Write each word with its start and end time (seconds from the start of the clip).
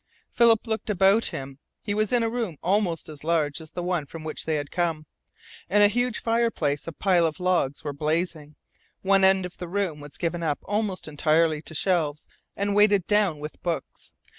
Philip 0.31 0.65
looked 0.65 0.89
about 0.89 1.27
him. 1.27 1.59
He 1.83 1.93
was 1.93 2.11
in 2.11 2.23
a 2.23 2.29
room 2.31 2.57
almost 2.63 3.07
as 3.07 3.23
large 3.23 3.61
as 3.61 3.69
the 3.69 3.83
one 3.83 4.07
from 4.07 4.23
which 4.23 4.45
they 4.45 4.55
had 4.55 4.71
come. 4.71 5.05
In 5.69 5.83
a 5.83 5.87
huge 5.87 6.23
fireplace 6.23 6.87
a 6.87 6.91
pile 6.91 7.23
of 7.27 7.39
logs 7.39 7.83
were 7.83 7.93
blazing. 7.93 8.55
One 9.03 9.23
end 9.23 9.45
of 9.45 9.57
the 9.57 9.67
room 9.67 9.99
was 9.99 10.17
given 10.17 10.41
up 10.41 10.57
almost 10.63 11.07
entirely 11.07 11.61
to 11.61 11.75
shelves 11.75 12.27
and 12.55 12.73
weighted 12.75 13.05
down 13.05 13.37
with 13.37 13.61
books. 13.61 14.13